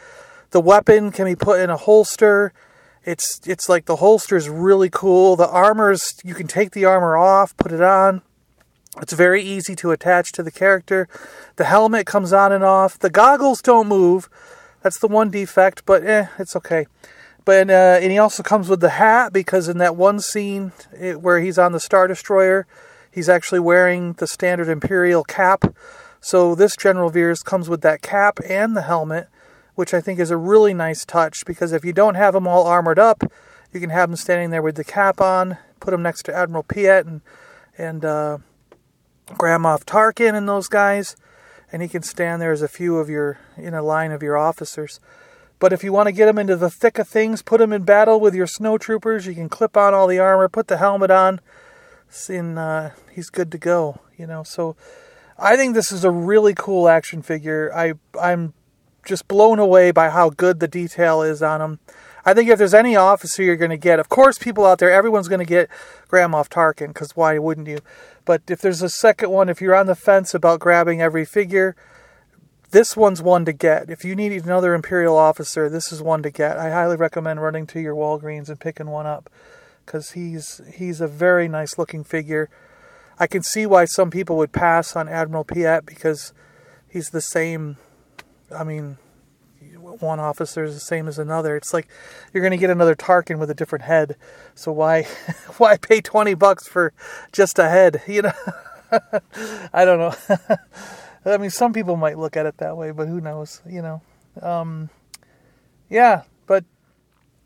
The 0.51 0.61
weapon 0.61 1.11
can 1.11 1.25
be 1.25 1.37
put 1.37 1.61
in 1.61 1.71
a 1.71 1.77
holster. 1.77 2.53
It's 3.05 3.41
it's 3.45 3.69
like 3.69 3.85
the 3.85 3.97
holster 3.97 4.37
is 4.37 4.49
really 4.49 4.89
cool. 4.91 5.37
The 5.37 5.49
armor's 5.49 6.15
you 6.25 6.35
can 6.35 6.47
take 6.47 6.71
the 6.71 6.85
armor 6.85 7.17
off, 7.17 7.57
put 7.57 7.73
it 7.73 7.83
on. 7.83 8.23
It's 9.03 9.13
very 9.13 9.43
easy 9.43 9.75
to 9.77 9.91
attach 9.91 10.33
to 10.33 10.43
the 10.43 10.53
character. 10.53 11.09
The 11.57 11.65
helmet 11.65 12.07
comes 12.07 12.33
on 12.33 12.53
and 12.53 12.63
off. 12.63 12.99
The 12.99 13.11
goggles 13.11 13.61
don't 13.61 13.89
move. 13.89 14.29
That's 14.85 15.01
the 15.01 15.09
one 15.09 15.31
defect, 15.31 15.85
but 15.85 16.07
eh, 16.07 16.29
it's 16.39 16.55
okay. 16.55 16.87
But 17.45 17.69
uh, 17.69 17.99
and 18.01 18.13
he 18.13 18.19
also 18.19 18.45
comes 18.45 18.69
with 18.69 18.81
the 18.81 18.91
hat 18.91 19.33
because 19.33 19.69
in 19.69 19.79
that 19.79 19.97
one 19.97 20.21
scene 20.21 20.71
it, 20.97 21.21
where 21.21 21.41
he's 21.41 21.59
on 21.59 21.73
the 21.73 21.81
Star 21.81 22.07
Destroyer, 22.07 22.69
he's 23.11 23.29
actually 23.29 23.59
wearing 23.61 24.13
the 24.15 24.29
standard 24.29 24.69
Imperial 24.69 25.25
cap. 25.25 25.75
So 26.21 26.55
this 26.55 26.77
General 26.77 27.11
Veers 27.11 27.43
comes 27.43 27.69
with 27.69 27.81
that 27.81 28.01
cap 28.01 28.39
and 28.49 28.77
the 28.77 28.83
helmet 28.83 29.29
which 29.75 29.93
I 29.93 30.01
think 30.01 30.21
is 30.21 30.31
a 30.31 30.37
really 30.37 30.75
nice 30.75 31.05
touch 31.05 31.45
because 31.45 31.73
if 31.73 31.85
you 31.85 31.93
don't 31.93 32.15
have 32.15 32.35
them 32.35 32.47
all 32.47 32.67
armored 32.67 32.99
up, 32.99 33.23
you 33.73 33.81
can 33.81 33.91
have 33.91 34.09
them 34.09 34.17
standing 34.17 34.51
there 34.51 34.63
with 34.63 34.77
the 34.77 34.85
cap 34.85 35.21
on, 35.21 35.59
put 35.81 35.91
them 35.91 36.03
next 36.03 36.25
to 36.25 36.35
Admiral 36.35 36.63
Piet 36.63 37.07
and 37.07 37.21
and 37.77 38.05
uh, 38.05 38.39
Grand 39.37 39.65
Moff 39.65 39.85
Tarkin 39.85 40.35
and 40.35 40.49
those 40.49 40.69
guys, 40.69 41.17
and 41.75 41.83
he 41.83 41.89
can 41.89 42.05
stand 42.05 42.41
there 42.41 42.53
as 42.53 42.63
a 42.63 42.69
few 42.69 42.99
of 42.99 43.11
your 43.11 43.41
in 43.57 43.75
a 43.75 43.83
line 43.83 44.13
of 44.13 44.23
your 44.23 44.37
officers. 44.37 45.01
But 45.59 45.73
if 45.73 45.83
you 45.83 45.93
want 45.93 46.07
to 46.07 46.13
get 46.13 46.29
him 46.29 46.39
into 46.39 46.55
the 46.55 46.71
thick 46.71 47.01
of 47.01 47.09
things, 47.09 47.43
put 47.43 47.61
him 47.61 47.73
in 47.73 47.83
battle 47.83 48.21
with 48.21 48.33
your 48.33 48.47
snowtroopers. 48.47 49.27
You 49.27 49.35
can 49.35 49.49
clip 49.49 49.77
on 49.77 49.93
all 49.93 50.07
the 50.07 50.21
armor, 50.21 50.49
put 50.49 50.69
the 50.69 50.77
helmet 50.77 51.11
on, 51.11 51.41
and 52.29 52.61
uh, 52.61 52.91
he's 53.13 53.29
good 53.29 53.51
to 53.51 53.59
go. 53.59 53.99
You 54.17 54.29
know, 54.29 54.45
so 54.45 54.77
I 55.37 55.57
think 55.57 55.75
this 55.75 55.91
is 55.91 56.05
a 56.05 56.13
really 56.13 56.55
cool 56.55 56.89
action 56.89 57.23
figure. 57.23 57.73
I 57.75 57.95
I'm 58.23 58.55
just 59.05 59.27
blown 59.27 59.59
away 59.59 59.91
by 59.91 60.11
how 60.11 60.31
good 60.31 60.61
the 60.61 60.69
detail 60.69 61.23
is 61.23 61.43
on 61.43 61.61
him. 61.61 61.81
I 62.25 62.35
think 62.35 62.49
if 62.49 62.57
there's 62.57 62.73
any 62.73 62.95
officer 62.95 63.43
you're 63.43 63.57
going 63.57 63.73
to 63.73 63.77
get, 63.77 63.99
of 63.99 64.09
course, 64.09 64.39
people 64.39 64.65
out 64.65 64.79
there, 64.79 64.93
everyone's 64.93 65.29
going 65.29 65.41
to 65.41 65.45
get 65.45 65.69
Grand 66.07 66.33
Moff 66.33 66.49
Tarkin, 66.49 66.89
because 66.89 67.17
why 67.17 67.37
wouldn't 67.37 67.67
you? 67.67 67.81
But 68.25 68.43
if 68.49 68.61
there's 68.61 68.83
a 68.83 68.89
second 68.89 69.31
one, 69.31 69.49
if 69.49 69.61
you're 69.61 69.75
on 69.75 69.87
the 69.87 69.95
fence 69.95 70.35
about 70.35 70.61
grabbing 70.61 71.03
every 71.03 71.25
figure, 71.25 71.77
this 72.71 72.97
one's 72.97 73.23
one 73.23 73.45
to 73.45 73.53
get. 73.53 73.91
If 73.91 74.05
you 74.05 74.17
need 74.17 74.33
another 74.33 74.75
Imperial 74.75 75.17
officer, 75.17 75.69
this 75.69 75.93
is 75.93 76.03
one 76.03 76.23
to 76.23 76.31
get. 76.31 76.59
I 76.59 76.71
highly 76.71 76.97
recommend 76.97 77.43
running 77.43 77.67
to 77.69 77.81
your 77.81 77.95
Walgreens 77.95 78.49
and 78.49 78.59
picking 78.59 78.89
one 78.89 79.07
up, 79.07 79.31
because 79.85 80.13
he's 80.13 80.61
he's 80.75 81.01
a 81.01 81.09
very 81.09 81.49
nice 81.49 81.79
looking 81.79 82.03
figure. 82.03 82.49
I 83.19 83.27
can 83.27 83.43
see 83.43 83.67
why 83.67 83.85
some 83.85 84.11
people 84.11 84.37
would 84.39 84.53
pass 84.53 84.97
on 84.97 85.09
Admiral 85.09 85.45
Piet 85.45 85.87
because 85.87 86.33
he's 86.89 87.11
the 87.11 87.21
same 87.21 87.77
I 88.55 88.65
mean, 88.65 88.99
one 90.01 90.21
officer 90.21 90.65
is 90.65 90.75
the 90.75 90.81
same 90.81 91.09
as 91.09 91.19
another. 91.19 91.57
It's 91.57 91.73
like 91.73 91.89
you're 92.33 92.43
going 92.43 92.53
to 92.53 92.57
get 92.57 92.71
another 92.71 92.95
Tarkin 92.95 93.39
with 93.39 93.51
a 93.51 93.55
different 93.55 93.85
head. 93.85 94.17
So 94.55 94.73
why 94.73 95.03
why 95.59 95.77
pay 95.77 96.01
20 96.01 96.35
bucks 96.35 96.67
for 96.67 96.93
just 97.33 97.59
a 97.59 97.69
head, 97.69 98.03
you 98.07 98.23
know? 98.23 98.33
I 99.73 99.85
don't 99.85 99.99
know. 99.99 100.15
I 101.27 101.39
mean, 101.39 101.51
some 101.51 101.73
people 101.73 101.97
might 101.97 102.19
look 102.19 102.37
at 102.37 102.47
it 102.47 102.59
that 102.59 102.77
way, 102.77 102.91
but 102.91 103.09
who 103.09 103.21
knows, 103.21 103.63
you 103.67 103.81
know. 103.81 104.03
Um, 104.43 104.91
yeah, 105.89 106.23
but 106.47 106.65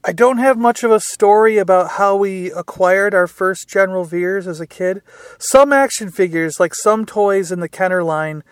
I 0.04 0.12
don't 0.12 0.38
have 0.38 0.58
much 0.58 0.82
of 0.82 0.90
a 0.90 1.00
story 1.00 1.58
about 1.58 1.92
how 1.92 2.16
we 2.16 2.50
acquired 2.52 3.14
our 3.14 3.26
first 3.26 3.68
General 3.68 4.04
Veers 4.04 4.46
as 4.46 4.60
a 4.60 4.66
kid. 4.66 5.02
Some 5.38 5.72
action 5.72 6.10
figures, 6.10 6.58
like 6.58 6.74
some 6.74 7.06
toys 7.06 7.52
in 7.52 7.60
the 7.60 7.68
Kenner 7.68 8.02
line, 8.02 8.42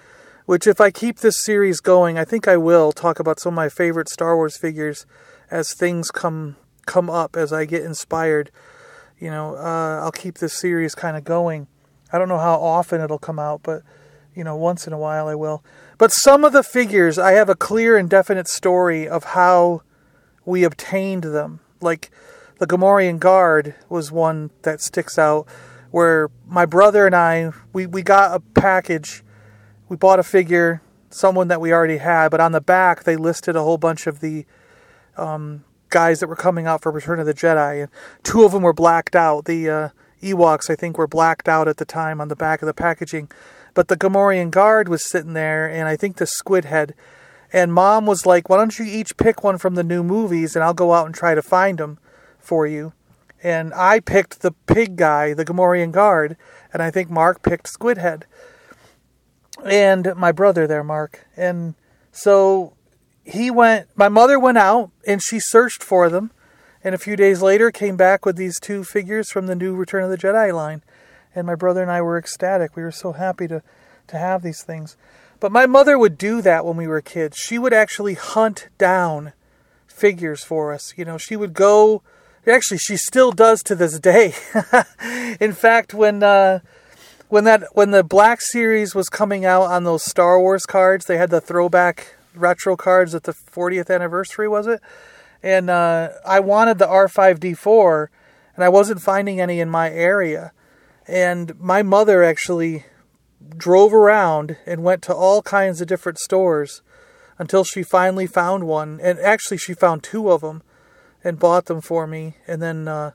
which, 0.46 0.66
if 0.66 0.80
I 0.80 0.90
keep 0.90 1.18
this 1.18 1.44
series 1.44 1.80
going, 1.80 2.18
I 2.18 2.24
think 2.24 2.48
I 2.48 2.56
will 2.56 2.92
talk 2.92 3.20
about 3.20 3.40
some 3.40 3.54
of 3.54 3.56
my 3.56 3.68
favorite 3.68 4.08
Star 4.08 4.36
Wars 4.36 4.56
figures 4.56 5.04
as 5.50 5.72
things 5.72 6.10
come 6.10 6.56
come 6.86 7.10
up 7.10 7.36
as 7.36 7.52
I 7.52 7.64
get 7.64 7.82
inspired. 7.82 8.50
You 9.18 9.30
know, 9.30 9.56
uh, 9.56 10.00
I'll 10.02 10.12
keep 10.12 10.38
this 10.38 10.54
series 10.54 10.94
kind 10.94 11.16
of 11.16 11.24
going. 11.24 11.66
I 12.12 12.18
don't 12.18 12.28
know 12.28 12.38
how 12.38 12.54
often 12.54 13.00
it'll 13.00 13.18
come 13.18 13.38
out, 13.38 13.62
but 13.62 13.82
you 14.34 14.44
know, 14.44 14.54
once 14.54 14.86
in 14.86 14.92
a 14.92 14.98
while 14.98 15.26
I 15.26 15.34
will. 15.34 15.64
But 15.98 16.12
some 16.12 16.44
of 16.44 16.52
the 16.52 16.62
figures, 16.62 17.18
I 17.18 17.32
have 17.32 17.48
a 17.48 17.56
clear 17.56 17.96
and 17.96 18.08
definite 18.08 18.46
story 18.46 19.08
of 19.08 19.24
how 19.24 19.82
we 20.44 20.62
obtained 20.62 21.24
them. 21.24 21.60
Like 21.80 22.10
the 22.58 22.66
Gamorrean 22.66 23.18
Guard 23.18 23.74
was 23.88 24.12
one 24.12 24.50
that 24.62 24.80
sticks 24.80 25.18
out, 25.18 25.48
where 25.90 26.30
my 26.46 26.66
brother 26.66 27.06
and 27.06 27.16
I 27.16 27.50
we, 27.72 27.86
we 27.86 28.02
got 28.02 28.36
a 28.36 28.40
package 28.60 29.24
we 29.88 29.96
bought 29.96 30.18
a 30.18 30.24
figure, 30.24 30.82
someone 31.10 31.48
that 31.48 31.60
we 31.60 31.72
already 31.72 31.98
had, 31.98 32.30
but 32.30 32.40
on 32.40 32.52
the 32.52 32.60
back 32.60 33.04
they 33.04 33.16
listed 33.16 33.56
a 33.56 33.62
whole 33.62 33.78
bunch 33.78 34.06
of 34.06 34.20
the 34.20 34.44
um, 35.16 35.64
guys 35.88 36.20
that 36.20 36.28
were 36.28 36.36
coming 36.36 36.66
out 36.66 36.82
for 36.82 36.92
Return 36.92 37.20
of 37.20 37.26
the 37.26 37.34
Jedi, 37.34 37.82
and 37.82 37.90
two 38.22 38.44
of 38.44 38.52
them 38.52 38.62
were 38.62 38.72
blacked 38.72 39.16
out. 39.16 39.44
The 39.44 39.68
uh, 39.68 39.88
Ewoks, 40.22 40.70
I 40.70 40.74
think, 40.74 40.98
were 40.98 41.06
blacked 41.06 41.48
out 41.48 41.68
at 41.68 41.76
the 41.76 41.84
time 41.84 42.20
on 42.20 42.28
the 42.28 42.36
back 42.36 42.62
of 42.62 42.66
the 42.66 42.74
packaging, 42.74 43.30
but 43.74 43.88
the 43.88 43.96
Gamorrean 43.96 44.50
Guard 44.50 44.88
was 44.88 45.04
sitting 45.04 45.34
there, 45.34 45.70
and 45.70 45.88
I 45.88 45.96
think 45.96 46.16
the 46.16 46.26
Squid 46.26 46.64
Head. 46.64 46.94
And 47.52 47.72
Mom 47.72 48.06
was 48.06 48.26
like, 48.26 48.48
"Why 48.48 48.56
don't 48.56 48.76
you 48.78 48.84
each 48.84 49.16
pick 49.16 49.44
one 49.44 49.56
from 49.56 49.76
the 49.76 49.84
new 49.84 50.02
movies, 50.02 50.56
and 50.56 50.64
I'll 50.64 50.74
go 50.74 50.92
out 50.92 51.06
and 51.06 51.14
try 51.14 51.34
to 51.34 51.42
find 51.42 51.78
them 51.78 51.98
for 52.38 52.66
you." 52.66 52.92
And 53.42 53.72
I 53.74 54.00
picked 54.00 54.40
the 54.40 54.52
pig 54.66 54.96
guy, 54.96 55.32
the 55.32 55.44
Gamorrean 55.44 55.92
Guard, 55.92 56.36
and 56.72 56.82
I 56.82 56.90
think 56.90 57.08
Mark 57.08 57.42
picked 57.42 57.68
Squid 57.68 57.98
Head 57.98 58.26
and 59.64 60.12
my 60.16 60.32
brother 60.32 60.66
there, 60.66 60.84
Mark. 60.84 61.26
And 61.36 61.74
so 62.12 62.74
he 63.24 63.50
went, 63.50 63.88
my 63.96 64.08
mother 64.08 64.38
went 64.38 64.58
out 64.58 64.90
and 65.06 65.22
she 65.22 65.40
searched 65.40 65.82
for 65.82 66.08
them. 66.08 66.30
And 66.84 66.94
a 66.94 66.98
few 66.98 67.16
days 67.16 67.42
later 67.42 67.70
came 67.70 67.96
back 67.96 68.24
with 68.24 68.36
these 68.36 68.60
two 68.60 68.84
figures 68.84 69.30
from 69.30 69.46
the 69.46 69.56
new 69.56 69.74
Return 69.74 70.04
of 70.04 70.10
the 70.10 70.18
Jedi 70.18 70.54
line. 70.54 70.82
And 71.34 71.46
my 71.46 71.56
brother 71.56 71.82
and 71.82 71.90
I 71.90 72.00
were 72.00 72.16
ecstatic. 72.16 72.76
We 72.76 72.82
were 72.82 72.92
so 72.92 73.12
happy 73.12 73.48
to, 73.48 73.62
to 74.06 74.16
have 74.16 74.42
these 74.42 74.62
things. 74.62 74.96
But 75.40 75.52
my 75.52 75.66
mother 75.66 75.98
would 75.98 76.16
do 76.16 76.40
that 76.42 76.64
when 76.64 76.76
we 76.76 76.86
were 76.86 77.00
kids. 77.00 77.36
She 77.36 77.58
would 77.58 77.72
actually 77.72 78.14
hunt 78.14 78.68
down 78.78 79.32
figures 79.86 80.44
for 80.44 80.72
us. 80.72 80.94
You 80.96 81.04
know, 81.04 81.18
she 81.18 81.36
would 81.36 81.52
go. 81.52 82.02
Actually, 82.46 82.78
she 82.78 82.96
still 82.96 83.32
does 83.32 83.62
to 83.64 83.74
this 83.74 83.98
day. 83.98 84.32
In 85.40 85.52
fact, 85.52 85.92
when 85.92 86.22
uh, 86.22 86.60
when 87.28 87.44
that 87.44 87.64
when 87.72 87.90
the 87.90 88.04
Black 88.04 88.40
Series 88.40 88.94
was 88.94 89.08
coming 89.08 89.44
out 89.44 89.64
on 89.64 89.84
those 89.84 90.04
Star 90.04 90.40
Wars 90.40 90.64
cards, 90.64 91.06
they 91.06 91.16
had 91.16 91.30
the 91.30 91.40
throwback 91.40 92.14
retro 92.34 92.76
cards 92.76 93.14
at 93.14 93.24
the 93.24 93.32
40th 93.32 93.94
anniversary, 93.94 94.48
was 94.48 94.66
it? 94.66 94.80
and 95.46 95.70
uh, 95.70 96.10
I 96.24 96.40
wanted 96.40 96.78
the 96.78 96.86
R5D4, 96.86 98.08
and 98.56 98.64
I 98.64 98.68
wasn't 98.68 99.00
finding 99.00 99.40
any 99.40 99.60
in 99.60 99.70
my 99.70 99.90
area. 99.90 100.52
And 101.06 101.58
my 101.60 101.84
mother 101.84 102.24
actually 102.24 102.84
drove 103.56 103.94
around 103.94 104.56
and 104.66 104.82
went 104.82 105.02
to 105.02 105.14
all 105.14 105.42
kinds 105.42 105.80
of 105.80 105.86
different 105.86 106.18
stores 106.18 106.82
until 107.38 107.62
she 107.62 107.84
finally 107.84 108.26
found 108.26 108.64
one. 108.64 108.98
And 109.00 109.20
actually, 109.20 109.58
she 109.58 109.72
found 109.72 110.02
two 110.02 110.32
of 110.32 110.40
them 110.40 110.62
and 111.22 111.38
bought 111.38 111.66
them 111.66 111.80
for 111.80 112.08
me. 112.08 112.38
And 112.48 112.60
then 112.60 112.88
uh, 112.88 113.12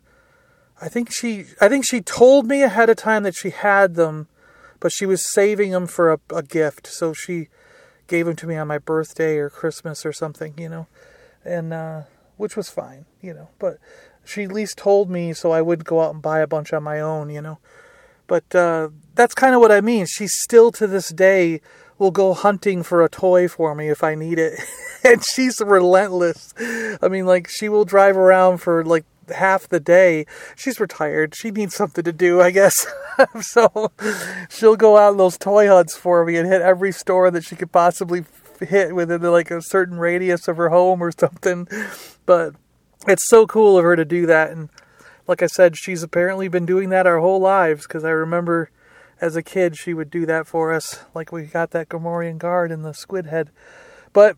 I 0.81 0.89
think 0.89 1.11
she 1.11 1.45
I 1.61 1.69
think 1.69 1.85
she 1.85 2.01
told 2.01 2.47
me 2.47 2.63
ahead 2.63 2.89
of 2.89 2.97
time 2.97 3.23
that 3.23 3.35
she 3.35 3.51
had 3.51 3.95
them, 3.95 4.27
but 4.79 4.91
she 4.91 5.05
was 5.05 5.31
saving 5.31 5.71
them 5.71 5.85
for 5.85 6.11
a, 6.11 6.19
a 6.33 6.41
gift. 6.41 6.87
So 6.87 7.13
she 7.13 7.49
gave 8.07 8.25
them 8.25 8.35
to 8.37 8.47
me 8.47 8.55
on 8.55 8.67
my 8.67 8.79
birthday 8.79 9.37
or 9.37 9.49
Christmas 9.49 10.05
or 10.05 10.11
something, 10.11 10.55
you 10.57 10.67
know, 10.67 10.87
and 11.45 11.71
uh, 11.71 12.01
which 12.37 12.57
was 12.57 12.69
fine, 12.69 13.05
you 13.21 13.33
know. 13.33 13.49
But 13.59 13.77
she 14.25 14.43
at 14.43 14.51
least 14.51 14.77
told 14.77 15.09
me 15.09 15.33
so 15.33 15.51
I 15.51 15.61
wouldn't 15.61 15.87
go 15.87 16.01
out 16.01 16.13
and 16.13 16.21
buy 16.21 16.39
a 16.39 16.47
bunch 16.47 16.73
on 16.73 16.83
my 16.83 16.99
own, 16.99 17.29
you 17.29 17.41
know. 17.41 17.59
But 18.25 18.55
uh, 18.55 18.89
that's 19.13 19.35
kind 19.35 19.53
of 19.53 19.61
what 19.61 19.71
I 19.71 19.81
mean. 19.81 20.07
She 20.07 20.27
still 20.27 20.71
to 20.73 20.87
this 20.87 21.09
day 21.09 21.61
will 21.99 22.11
go 22.11 22.33
hunting 22.33 22.81
for 22.81 23.03
a 23.03 23.09
toy 23.09 23.47
for 23.47 23.75
me 23.75 23.89
if 23.89 24.03
I 24.03 24.15
need 24.15 24.39
it. 24.39 24.59
and 25.03 25.23
she's 25.23 25.59
relentless. 25.59 26.53
I 27.01 27.07
mean, 27.07 27.27
like, 27.27 27.47
she 27.47 27.69
will 27.69 27.85
drive 27.85 28.17
around 28.17 28.57
for 28.57 28.83
like 28.83 29.05
half 29.33 29.67
the 29.67 29.79
day. 29.79 30.25
She's 30.55 30.79
retired. 30.79 31.35
She 31.35 31.51
needs 31.51 31.75
something 31.75 32.03
to 32.03 32.11
do, 32.11 32.41
I 32.41 32.51
guess. 32.51 32.85
so 33.41 33.91
she'll 34.49 34.75
go 34.75 34.97
out 34.97 35.13
in 35.13 35.17
those 35.17 35.37
toy 35.37 35.67
hunts 35.67 35.95
for 35.95 36.25
me 36.25 36.37
and 36.37 36.47
hit 36.47 36.61
every 36.61 36.91
store 36.91 37.31
that 37.31 37.43
she 37.43 37.55
could 37.55 37.71
possibly 37.71 38.25
hit 38.59 38.95
within 38.95 39.21
like 39.21 39.51
a 39.51 39.61
certain 39.61 39.97
radius 39.97 40.47
of 40.47 40.57
her 40.57 40.69
home 40.69 41.01
or 41.01 41.11
something. 41.11 41.67
But 42.25 42.55
it's 43.07 43.27
so 43.27 43.47
cool 43.47 43.77
of 43.77 43.83
her 43.83 43.95
to 43.95 44.05
do 44.05 44.25
that. 44.27 44.51
And 44.51 44.69
like 45.27 45.41
I 45.41 45.47
said, 45.47 45.77
she's 45.77 46.03
apparently 46.03 46.47
been 46.47 46.65
doing 46.65 46.89
that 46.89 47.07
our 47.07 47.19
whole 47.19 47.39
lives 47.39 47.87
because 47.87 48.03
I 48.03 48.09
remember 48.09 48.69
as 49.19 49.35
a 49.35 49.43
kid 49.43 49.77
she 49.77 49.93
would 49.93 50.09
do 50.09 50.25
that 50.25 50.47
for 50.47 50.73
us. 50.73 51.03
Like 51.13 51.31
we 51.31 51.43
got 51.43 51.71
that 51.71 51.89
Gamorrean 51.89 52.37
guard 52.37 52.71
and 52.71 52.83
the 52.83 52.93
squid 52.93 53.27
head. 53.27 53.49
But 54.13 54.35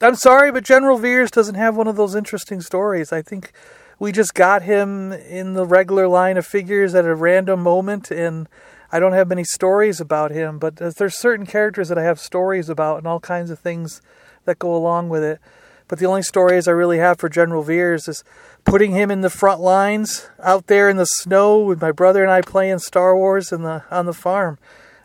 I'm 0.00 0.14
sorry, 0.14 0.52
but 0.52 0.64
General 0.64 0.98
Veers 0.98 1.30
doesn't 1.30 1.54
have 1.54 1.76
one 1.76 1.88
of 1.88 1.96
those 1.96 2.14
interesting 2.14 2.60
stories. 2.60 3.12
I 3.12 3.22
think 3.22 3.52
we 3.98 4.12
just 4.12 4.34
got 4.34 4.62
him 4.62 5.12
in 5.12 5.54
the 5.54 5.66
regular 5.66 6.08
line 6.08 6.36
of 6.36 6.46
figures 6.46 6.94
at 6.94 7.04
a 7.04 7.14
random 7.14 7.62
moment, 7.62 8.10
and 8.10 8.48
I 8.92 9.00
don't 9.00 9.12
have 9.12 9.28
many 9.28 9.44
stories 9.44 10.00
about 10.00 10.30
him. 10.30 10.58
But 10.58 10.76
there's 10.76 11.16
certain 11.16 11.46
characters 11.46 11.88
that 11.88 11.98
I 11.98 12.02
have 12.04 12.20
stories 12.20 12.68
about, 12.68 12.98
and 12.98 13.06
all 13.06 13.20
kinds 13.20 13.50
of 13.50 13.58
things 13.58 14.02
that 14.44 14.58
go 14.58 14.74
along 14.74 15.08
with 15.08 15.22
it. 15.22 15.40
But 15.88 15.98
the 15.98 16.06
only 16.06 16.22
stories 16.22 16.66
I 16.66 16.72
really 16.72 16.98
have 16.98 17.18
for 17.18 17.28
General 17.28 17.62
Veers 17.62 18.08
is 18.08 18.24
putting 18.64 18.92
him 18.92 19.10
in 19.10 19.20
the 19.20 19.30
front 19.30 19.60
lines 19.60 20.28
out 20.42 20.66
there 20.66 20.88
in 20.88 20.96
the 20.96 21.06
snow 21.06 21.60
with 21.60 21.80
my 21.80 21.92
brother 21.92 22.22
and 22.22 22.30
I 22.30 22.40
playing 22.40 22.80
Star 22.80 23.16
Wars 23.16 23.52
in 23.52 23.62
the 23.62 23.84
on 23.90 24.06
the 24.06 24.12
farm 24.12 24.58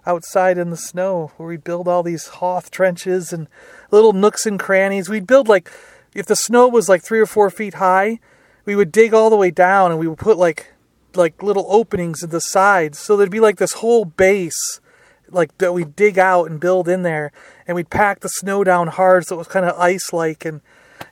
outside 0.08 0.58
in 0.58 0.72
the 0.72 0.78
snow 0.78 1.32
where 1.38 1.48
we 1.48 1.58
build 1.58 1.88
all 1.88 2.02
these 2.02 2.28
Hoth 2.28 2.72
trenches 2.72 3.32
and 3.32 3.48
little 3.92 4.14
nooks 4.14 4.48
and 4.48 4.60
crannies. 4.60 5.10
We'd 5.10 5.28
build 5.28 5.48
like 5.48 5.72
if 6.16 6.26
the 6.26 6.36
snow 6.36 6.68
was 6.68 6.90
like 6.90 7.04
three 7.04 7.20
or 7.20 7.28
four 7.28 7.52
feet 7.52 7.76
high, 7.76 8.20
we 8.66 8.76
would 8.76 8.92
dig 8.92 9.14
all 9.14 9.30
the 9.30 9.36
way 9.38 9.52
down 9.52 9.92
and 9.92 10.00
we 10.00 10.08
would 10.08 10.18
put 10.18 10.38
like 10.38 10.74
like 11.16 11.44
little 11.44 11.66
openings 11.70 12.24
in 12.24 12.30
the 12.30 12.40
sides. 12.40 12.98
So 12.98 13.18
there'd 13.18 13.30
be 13.30 13.40
like 13.40 13.58
this 13.58 13.74
whole 13.74 14.06
base 14.06 14.80
like 15.30 15.58
that 15.60 15.74
we 15.74 15.86
dig 15.86 16.20
out 16.20 16.50
and 16.50 16.60
build 16.60 16.88
in 16.88 17.04
there. 17.04 17.32
And 17.68 17.76
we'd 17.76 17.90
pack 17.90 18.20
the 18.20 18.30
snow 18.30 18.64
down 18.64 18.88
hard 18.88 19.26
so 19.26 19.36
it 19.36 19.40
was 19.40 19.48
kind 19.48 19.66
of 19.66 19.78
ice 19.80 20.12
like 20.12 20.46
and 20.46 20.62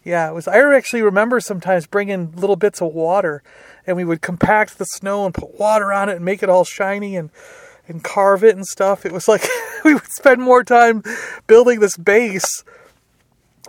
yeah 0.04 0.30
it 0.30 0.34
was 0.34 0.48
i 0.48 0.58
actually 0.76 1.02
remember 1.02 1.40
sometimes 1.40 1.88
bringing 1.88 2.32
little 2.34 2.56
bits 2.56 2.82
of 2.82 2.94
water. 2.94 3.44
And 3.88 3.98
we 3.98 4.06
would 4.06 4.22
compact 4.22 4.78
the 4.78 4.86
snow 4.86 5.26
and 5.26 5.34
put 5.34 5.60
water 5.60 5.92
on 5.92 6.10
it 6.10 6.18
and 6.18 6.26
make 6.26 6.44
it 6.44 6.50
all 6.50 6.64
shiny 6.64 7.16
and 7.16 7.30
and 7.88 8.04
carve 8.04 8.44
it 8.44 8.56
and 8.56 8.66
stuff. 8.66 9.06
It 9.06 9.12
was 9.12 9.28
like 9.28 9.44
we 9.84 9.94
would 9.94 10.12
spend 10.12 10.42
more 10.42 10.64
time 10.64 11.04
building 11.48 11.80
this 11.80 11.98
base. 11.98 12.64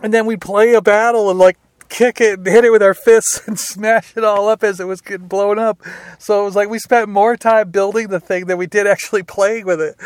And 0.03 0.15
then 0.15 0.27
we'd 0.27 0.41
play 0.41 0.75
a 0.75 0.81
battle 0.81 1.31
and 1.31 1.39
like 1.39 1.59
kick 1.91 2.21
it 2.21 2.39
and 2.39 2.47
hit 2.47 2.65
it 2.65 2.71
with 2.71 2.83
our 2.83 2.95
fists 2.95 3.47
and 3.47 3.59
smash 3.61 4.17
it 4.17 4.25
all 4.25 4.49
up 4.49 4.65
as 4.65 4.81
it 4.81 4.87
was 4.87 5.03
getting 5.03 5.29
blown 5.29 5.59
up. 5.59 5.83
So 6.19 6.41
it 6.41 6.45
was 6.45 6.57
like 6.57 6.71
we 6.71 6.79
spent 6.79 7.11
more 7.11 7.37
time 7.37 7.71
building 7.71 8.09
the 8.09 8.21
thing 8.21 8.47
than 8.47 8.57
we 8.57 8.67
did 8.67 8.87
actually 8.87 9.23
playing 9.25 9.67
with 9.67 9.81
it. 9.81 9.97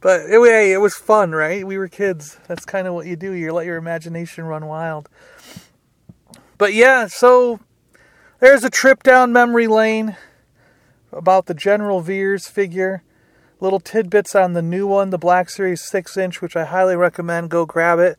But 0.00 0.22
anyway, 0.22 0.72
it 0.72 0.80
was 0.80 0.96
fun, 0.96 1.32
right? 1.32 1.64
We 1.64 1.78
were 1.78 1.88
kids. 1.88 2.38
That's 2.48 2.64
kind 2.64 2.88
of 2.88 2.94
what 2.94 3.06
you 3.06 3.14
do. 3.14 3.32
You 3.32 3.52
let 3.52 3.66
your 3.66 3.76
imagination 3.76 4.44
run 4.44 4.66
wild. 4.66 5.08
But 6.58 6.74
yeah, 6.74 7.06
so 7.06 7.60
there's 8.40 8.64
a 8.64 8.70
trip 8.70 9.02
down 9.02 9.32
memory 9.32 9.66
lane 9.66 10.16
about 11.12 11.46
the 11.46 11.54
General 11.54 12.00
Veers 12.00 12.48
figure. 12.48 13.02
Little 13.60 13.80
tidbits 13.80 14.34
on 14.34 14.52
the 14.52 14.62
new 14.62 14.86
one, 14.86 15.10
the 15.10 15.18
Black 15.18 15.48
Series 15.48 15.80
6 15.80 16.16
inch, 16.16 16.42
which 16.42 16.56
I 16.56 16.64
highly 16.64 16.96
recommend. 16.96 17.50
Go 17.50 17.64
grab 17.64 17.98
it. 17.98 18.18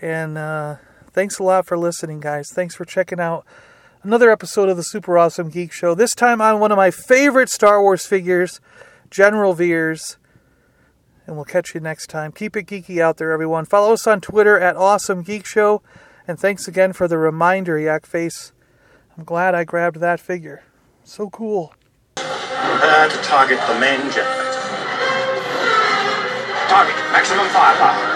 And, 0.00 0.36
uh, 0.36 0.76
Thanks 1.14 1.38
a 1.38 1.44
lot 1.44 1.64
for 1.64 1.78
listening, 1.78 2.18
guys. 2.18 2.50
Thanks 2.52 2.74
for 2.74 2.84
checking 2.84 3.20
out 3.20 3.46
another 4.02 4.32
episode 4.32 4.68
of 4.68 4.76
the 4.76 4.82
Super 4.82 5.16
Awesome 5.16 5.48
Geek 5.48 5.70
Show. 5.70 5.94
This 5.94 6.12
time 6.12 6.40
on 6.40 6.58
one 6.58 6.72
of 6.72 6.76
my 6.76 6.90
favorite 6.90 7.48
Star 7.48 7.80
Wars 7.80 8.04
figures, 8.04 8.60
General 9.10 9.54
Veers. 9.54 10.18
And 11.24 11.36
we'll 11.36 11.44
catch 11.44 11.72
you 11.72 11.80
next 11.80 12.08
time. 12.08 12.32
Keep 12.32 12.56
it 12.56 12.66
geeky 12.66 13.00
out 13.00 13.18
there, 13.18 13.30
everyone. 13.30 13.64
Follow 13.64 13.92
us 13.92 14.08
on 14.08 14.20
Twitter 14.20 14.58
at 14.58 14.74
Awesome 14.74 15.22
Geek 15.22 15.46
Show. 15.46 15.82
And 16.26 16.36
thanks 16.36 16.66
again 16.66 16.92
for 16.92 17.06
the 17.06 17.16
reminder, 17.16 17.78
Yak 17.78 18.06
Face. 18.06 18.52
I'm 19.16 19.22
glad 19.22 19.54
I 19.54 19.62
grabbed 19.62 20.00
that 20.00 20.18
figure. 20.18 20.64
So 21.04 21.30
cool. 21.30 21.74
Prepare 22.16 23.08
to 23.08 23.16
target 23.18 23.60
the 23.68 23.78
main 23.78 24.00
jet. 24.10 24.26
Target 26.68 26.96
maximum 27.12 27.46
firepower. 27.50 28.10